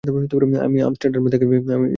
আমি 0.65 0.77
আমস্টারডামে 0.81 1.29
থাকি, 1.29 1.45
এজন্যই। 1.51 1.89